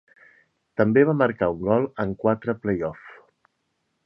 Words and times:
També 0.81 1.03
va 1.09 1.15
marcar 1.19 1.49
un 1.57 1.61
gol 1.67 1.87
en 2.05 2.17
quatre 2.25 2.57
play-off. 2.65 3.17